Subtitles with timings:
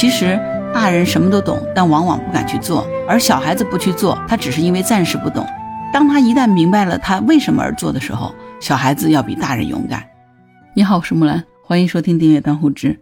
[0.00, 0.38] 其实
[0.72, 5.44] 大人什么都懂，但往往不敢去做；而小孩子不去做，他只是因为暂时不懂。
[5.92, 10.08] 当他一旦明白了他为什么而做的时候，小孩子要比大人勇敢。
[10.72, 12.96] 你好，我是木兰，欢迎收听订阅当户知。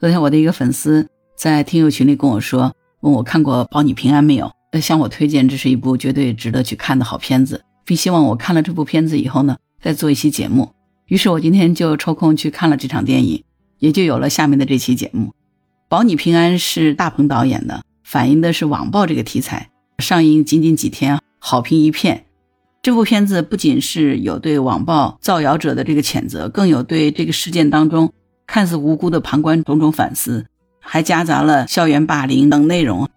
[0.00, 1.06] 昨天我的一个粉丝
[1.36, 4.50] 在听友群里跟我说，问我看过《保你平安》没有？
[4.80, 10.70] 向我推荐这是一部绝对值得去看的好片子，并希望我看了这部片子以后呢，再做一期节目。
[11.08, 13.44] 于是我今天就抽空去看了这场电影，
[13.78, 15.26] 也就有了下面的这期节目。
[15.94, 19.70] 《保你平安》是大鹏导演的，反映的是网暴这个题材。
[20.00, 22.24] 上映仅仅几天，好评一片。
[22.82, 28.12] 这部片子不仅是有对网暴造谣者的这个谴责，更有对这个事件当中
[28.44, 30.44] 看似无辜的旁观种种反思，
[30.80, 33.08] 还夹杂了校园霸凌等内容。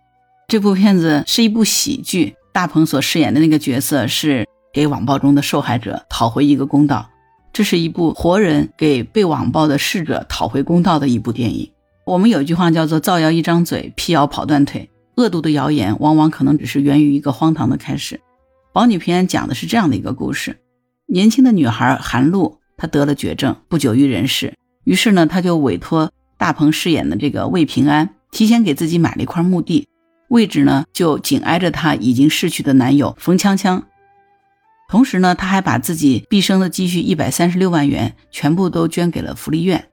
[0.47, 7.09] 这部片子是一部喜剧，大鹏所饰演的那个角色是给网暴中的受害者讨回一个公道。
[7.51, 11.71] 这是一部活人给被网暴的逝者讨回公道的一部电影。
[12.07, 14.89] 我们有一句话叫做“造谣一张嘴，辟谣跑断腿”。
[15.17, 18.21] 恶毒的谣言往往可能只是源于一个荒唐的开始。
[18.71, 20.57] 保你平安讲的是这样的一个故事：
[21.07, 24.53] 年轻的女孩韩露，她得了绝症，不久于人世。
[24.85, 29.85] 于是呢，她就委托大鹏饰演的这个魏平安，提前给自己买了一块墓地。
[30.29, 33.83] 位置呢，就紧挨着她已经逝去的男友冯锵锵。
[34.89, 39.89] 同时呢，她还把自己毕生的积蓄一百三十六万元全部都捐给了福利院。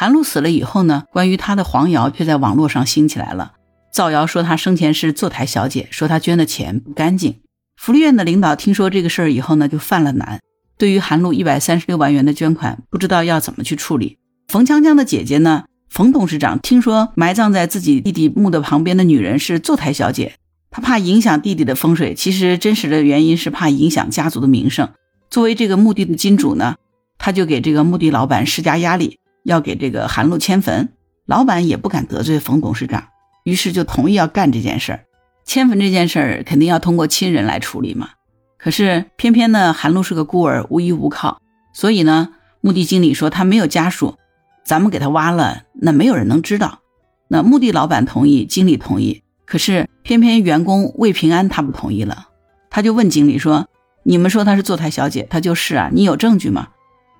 [0.00, 3.54] 韩露死了以后呢，关于她的黄谣却在网络上兴起来了，
[3.92, 7.40] 造谣说她生前是坐台小姐，说她捐的钱不干净。
[7.76, 10.38] 福利院的领导听说这个事儿以后呢，就犯了难，
[10.78, 14.18] 对于韩露一百三十六万元的捐款，不知道要怎么去处理。
[14.46, 15.64] 冯锵锵的姐姐呢？
[15.90, 20.34] 冯董事长听说埋葬在自己弟弟墓的旁边的女人是坐台小姐，
[20.70, 22.14] 他怕影响弟弟的风水。
[22.14, 24.90] 其实真实的原因是怕影响家族的名声。
[25.28, 26.76] 作为这个墓地的金主呢，
[27.18, 30.90] 他就给这个墓地老板施加压力，要给这个韩露迁坟。
[31.24, 33.08] 老板也不敢得罪冯董事长，
[33.44, 35.00] 于是就同意要干这件事儿。
[35.44, 38.10] 迁坟这件事儿肯定要通过亲人来处理嘛。
[38.58, 41.40] 可是偏偏呢，韩露是个孤儿，无依无靠，
[41.72, 44.16] 所以呢，墓地经理说他没有家属。
[44.64, 46.80] 咱们给他挖了，那没有人能知道。
[47.28, 52.28] 那墓地老板同意，经理同意，可是偏偏员工魏平安他不同意了。
[52.70, 53.68] 他就问经理说
[54.04, 56.68] ：“你们说她是坐台小姐，她就是啊，你有证据吗？”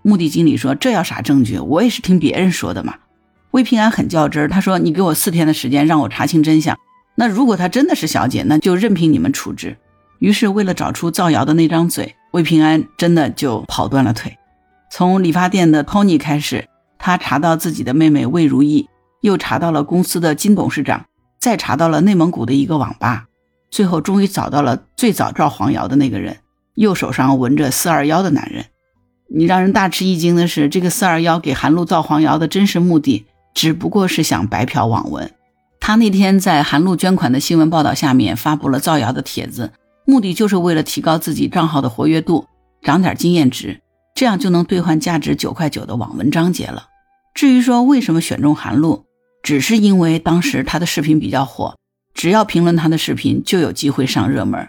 [0.03, 1.59] 墓地经理说：“这要啥证据？
[1.59, 2.94] 我也是听别人说的嘛。”
[3.53, 6.78] 魏平安很较真儿，他说：“你给我四天的时间，让我查清真相。
[7.14, 9.76] 那如果她真的是小姐，那就任凭你们处置。”
[10.20, 14.36] 于是为了找出造谣的那张嘴，魏平安真的就跑断了腿。
[14.91, 16.69] 从理发店的 Tony 开始。
[17.00, 18.88] 他查到自己的妹妹魏如意，
[19.20, 21.06] 又查到了公司的金董事长，
[21.38, 23.26] 再查到了内蒙古的一个网吧，
[23.70, 26.38] 最后终于找到了最早造黄谣的那个人，
[26.75, 28.65] 右手上纹着四二幺的男人。
[29.31, 35.31] 你让人大吃一惊的是，这个四二幺给韩露造黄谣的真实目的，只不过是想白嫖网文。
[35.81, 39.72] 他那天在韩露捐款的新闻报道下面发布了造谣的帖子，
[40.06, 42.47] 目的就是为了提高自己账号的活跃度，
[42.83, 43.81] 涨点经验值。
[44.15, 46.89] 这样就能兑换价值九块九的网文章节了。
[47.34, 49.05] 至于说为什么选中韩露，
[49.43, 51.77] 只是因为当时他的视频比较火，
[52.15, 54.69] 只要评论他的视频就有机会上热门，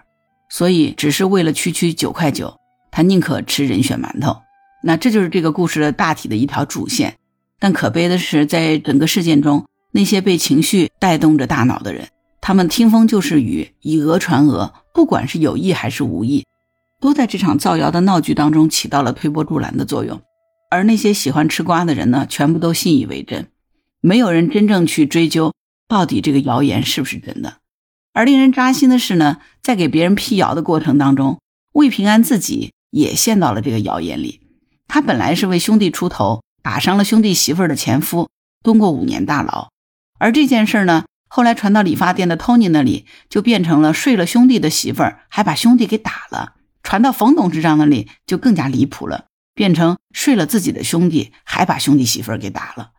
[0.50, 2.56] 所以只是为了区区九块九，
[2.91, 4.38] 他宁可吃人血馒头。
[4.84, 7.17] 那这就是这个故事的大体的一条主线。
[7.59, 12.07] 但可悲的是，在整个事件中，那些被情绪带动着大脑的人，
[12.40, 16.45] 他们听风就是雨，以讹传讹，不管是有意还是无意。
[17.01, 20.22] 都在这场造谣的闹剧当中起到了推波助澜的作用，
[20.69, 23.47] 而那些喜欢吃瓜的人呢，全部都信以为真，
[24.01, 25.53] 没有人真正去追究
[25.88, 27.57] 到底这个谣言是不是真的。
[28.13, 31.40] 而令人扎心的是呢，在给别人辟谣的过程当中，
[31.73, 34.41] 魏平安自己也陷到了这个谣言里。
[34.90, 38.30] 他本来是为兄弟出头，打伤了兄弟媳妇儿的前夫，
[38.64, 39.70] 蹲过五年大牢。
[40.18, 46.56] 而这件事呢，后来传到理发店的 Tony 那里，就变成了睡了兄弟的媳妇儿，还把兄弟给打了。
[46.82, 52.92] 传到冯董事长那里就更加离谱了，变成睡了自己的兄弟，还把兄弟媳妇儿给打了。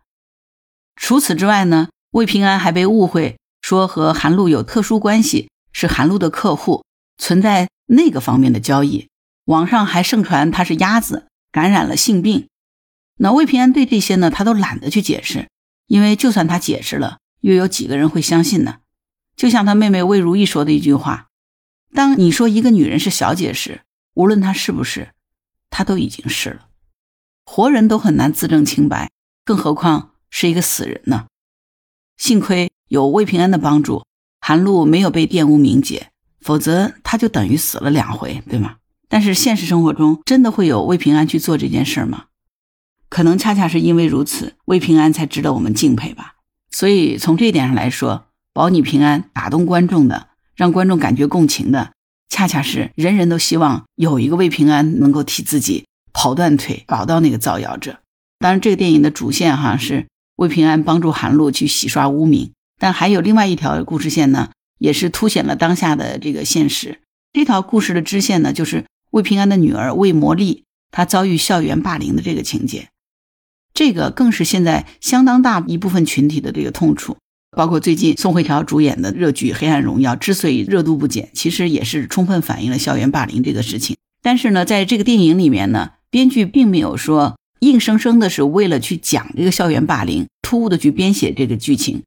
[0.95, 6.85] 除此之外呢，魏平安还被误会说和韩露有特殊关系，是韩露的客户，
[7.19, 9.09] 存在那个方面的交易。
[9.47, 12.49] 网上还盛传他是鸭子，感染了性病。
[13.17, 15.49] 那魏平安对这些呢，他都懒得去解释，
[15.87, 18.79] 因为就算他解释了，又有几个人会相信呢？
[19.37, 21.29] 就像他妹妹魏如意说的一句话。
[21.93, 23.83] 当你说一个女人是小姐时，
[24.15, 25.13] 无论她是不是，
[25.71, 26.69] 她都已经是了。
[27.45, 29.11] 活人都很难自证清白，
[29.45, 31.27] 更何况是一个死人呢？
[32.17, 34.05] 幸亏有魏平安的帮助，
[34.41, 36.11] 韩露没有被玷污名节，
[36.41, 38.77] 否则她就等于死了两回，对吗？
[39.11, 42.27] 但是现实生活中真的会有魏平安去做这件事吗？
[43.09, 46.37] 可能恰恰是因为如此，魏平安才值得我们敬佩吧。
[46.71, 51.91] 所以从这一点上来说，保你平安打动观众的，让观众感觉共情的，
[52.29, 57.99] 恰恰是人人都希望有一个魏平安能够替自己跑断腿，保到那个造谣者。
[58.39, 67.01] 当然，这个电影的主线哈是魏平安帮助韩露去洗刷污名，但还有另外一条故事线呢，也是凸显了当下的这个现实。
[67.33, 72.89] 这条故事的支线呢，就是魏平安的女儿魏魔莉，她遭遇校园霸凌的这个情节。
[73.75, 77.17] 这个更是现在相当大一部分群体的这个痛处，
[77.57, 83.97] 包括最近宋慧乔主演的热剧《黑暗荣耀》之所以热度不减，其实也是充分反映了校园霸凌这个事情。
[84.23, 92.03] 但是呢，在这个电影里面呢，编剧并没有说硬生生的是为了去讲这个校园霸凌，突兀的去编写这个剧情，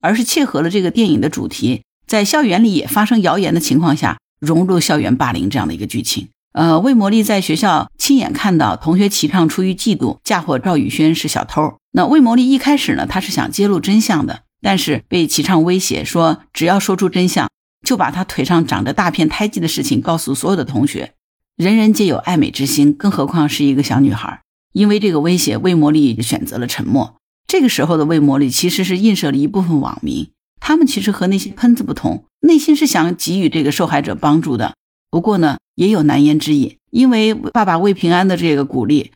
[0.00, 4.18] 而是切合了这个电影的主题，在校园里也发生谣言的情况下。
[4.40, 11.74] 融入校园霸凌这样的一个剧情，呃，魏魔力在学校亲眼看到同学齐畅出于嫉妒嫁祸赵宇轩是小偷。
[11.92, 17.48] 那魏魔力一开始呢，他是想揭露真相的，但是被齐畅威胁说，只要说出真相，
[17.86, 21.14] 就把他腿上长着大片胎记的事情告诉所有的同学。
[21.56, 24.40] 人人皆有爱美之心，更何况是一个小女孩。
[24.72, 27.16] 因为这个威胁，魏魔力选择了沉默。
[27.46, 30.30] 这个时候的魏魔力其实是映射了一部分网民。
[30.60, 34.74] 他们其实和那些喷子不同，内心是想给予这个受害者帮助的。
[35.10, 36.78] 不过呢，也有难言之隐。
[36.90, 39.12] 因为爸爸魏平安的这个鼓励，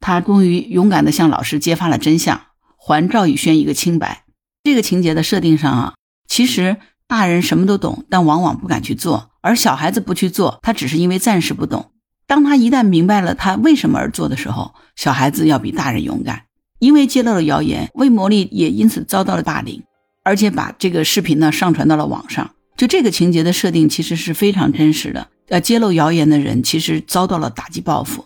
[0.00, 2.40] 他终于勇敢地向老师揭发了真相，
[2.76, 4.24] 还赵宇轩一个清白。
[4.64, 5.94] 这个情节的设定上啊，
[6.28, 6.76] 其实
[7.06, 11.92] 大人什么都懂，但往往不敢去做；而小孩子不去做，他只是因为暂时不懂。
[12.26, 16.44] 当他一旦明白了他为什么而做的时候，小孩子要比大人勇敢。
[16.78, 19.82] 因为揭露了谣言，魏魔力也因此遭到了霸凌。
[20.24, 25.26] 而且把这个视频呢上传到了网上，就这个情节的设定其实是非常真实的。
[25.48, 28.22] 呃，揭露谣言的人其实遭到了打击报复，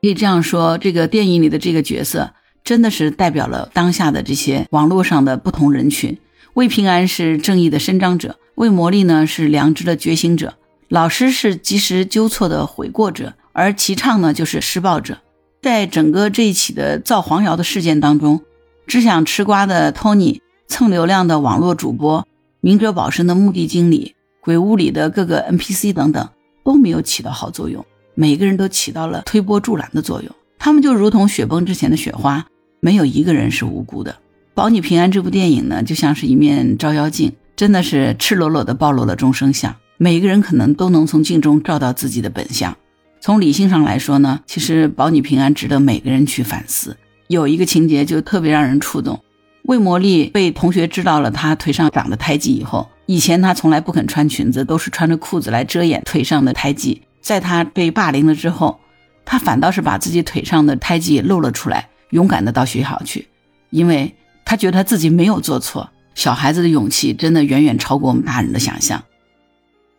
[0.00, 2.32] 可以这样说，这个电影里的这个角色
[2.62, 6.16] 真的是代表了当下的这些网络上的不同人群。
[6.54, 10.54] 魏平安是正义的伸张者，魏魔力呢是良知的觉醒者，
[10.88, 15.18] 老师是及时纠错的悔过者，而齐畅呢就是施暴者。
[15.62, 18.42] 在整个这一起的造黄谣的事件当中，
[18.86, 20.40] 只想吃瓜的托尼。
[20.68, 22.26] 蹭流量的网络主播、
[22.66, 26.28] 明哲保身的墓地经理、鬼屋里的各个 NPC 等等
[26.64, 27.86] 都没有起到好作用，
[28.16, 30.28] 每个人都起到了推波助澜的作用。
[30.58, 32.44] 他们就如同雪崩之前的雪花，
[32.80, 34.10] 没有一个人是无辜的。
[34.52, 39.72] 《保你平安》这部电影呢，就像是一面照妖镜，真的是赤裸裸地暴露了众生相。
[39.96, 42.76] 每个人可能都能从镜中照到自己的本相。
[43.20, 46.96] 从理性上来说呢，其实《保你平安》值得每个人去反思。
[47.28, 49.20] 有一个情节就特别让人触动。
[49.66, 57.02] 魏魔力被同学知道了她腿上长的胎记以后，以前她从来不肯穿裙子，都是穿着裤子来遮掩腿上的胎记。
[57.20, 58.78] 在她被霸凌了之后，
[59.24, 63.26] 他反倒是把自己腿上的胎记露了出来，勇敢的到学校去，
[63.70, 64.14] 因为
[64.44, 65.90] 他觉得他自己没有做错。
[66.14, 69.02] 小孩子的勇气真的远远超过我们大人的想象。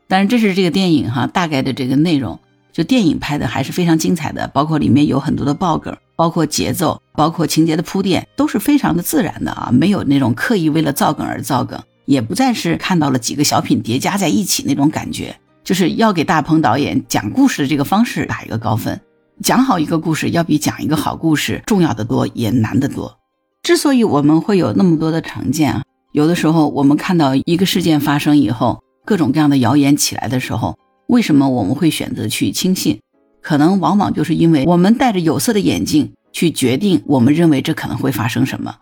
[0.07, 2.39] 但是这是这个电影哈大概的这个内容，
[2.71, 5.97] 就电影拍的还是非常精彩的，包括里面有很多的爆梗。
[6.17, 15.37] 包括节奏，包括情节的铺垫，都是非常的自然的啊，没有那种刻意为了造梗而造梗，也不再是看到了几个小品叠加在一起那种感觉。
[15.63, 18.99] 就是要给大鹏导演讲故事的这个方式打一个高分。
[19.43, 23.17] 讲好一个故事，要比讲一个好故事重要的多，也难得多。
[23.61, 30.75] 之所以我们会有那么多的成见啊，有的时候我们看到一个事件发生以后，各种各样的谣言起来的时候，
[31.07, 32.99] 为什么我们会选择去轻信？
[33.41, 38.75] 可能往往就是因为我们戴着有色的眼镜去决定，我们认为这可能会发生什么，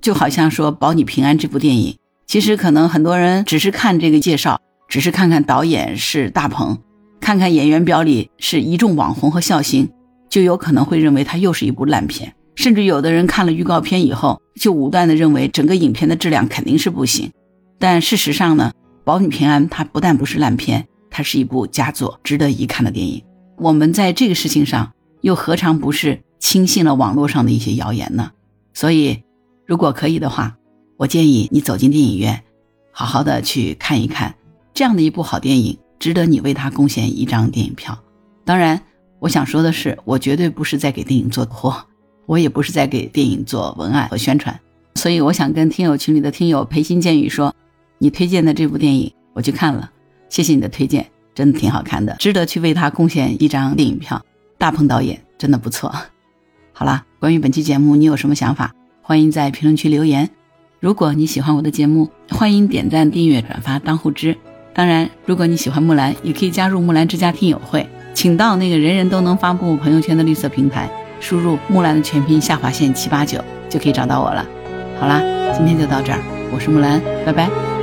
[0.00, 1.96] 就好像说《保你平安》这部电影，
[2.26, 6.78] 其实可能很多人只是看这个介绍，只是看看导演是大鹏，
[7.20, 9.90] 看看演员表里是一众网红和笑星，
[10.28, 17.30] 就有可能会认为它又是一部烂片，甚至有的人看了预告片以后，就武断的认为整个影片的质量肯定是不行。
[17.78, 18.72] 但事实上呢，
[19.04, 23.22] 《保你平安》它不但不是烂片，它是一部佳作，值得一看的电影。
[23.58, 28.30] 我们在这个事情上又何尝不是轻信了网络上的一些谣言呢？
[28.74, 29.22] 所以，
[29.64, 30.58] 如果可以的话，
[30.98, 32.44] 我建议你走进电影院，
[32.92, 34.34] 好好的去看一看
[34.74, 37.98] 这样的一部好电影，值得你为它贡献一张电影票。
[38.44, 38.78] 当然，
[39.20, 41.74] 我想说的是，我绝对不是在给电影做托，
[42.26, 44.60] 我也不是在给电影做文案和宣传。
[44.96, 47.54] 所以，我想跟听友群里的听友培心建语说，
[47.96, 49.90] 你推荐的这部电影我去看了，
[50.28, 51.10] 谢谢你的推荐。
[51.34, 54.22] 真的挺好看的，值得去为他贡献一张电影票。
[54.58, 55.90] 大鹏导演真的不错。
[56.76, 58.72] 好啦，关于本期节目，你有什么想法？
[59.00, 60.28] 欢迎在评论区留言。
[60.80, 64.36] 如果你喜欢我的节目，欢迎点赞、订阅、转发、当护知。
[64.74, 70.90] 当然，如果你喜欢木兰，也可以加入木兰之家听友会，请到那个人人都能发布朋友圈的绿色平台，
[71.20, 73.38] 输入木兰的全拼下划线七八九，
[73.70, 74.44] 就可以找到我了。
[74.98, 75.22] 好啦。
[75.56, 76.18] 今天就到这儿，
[76.52, 77.73] 我是木兰，拜拜。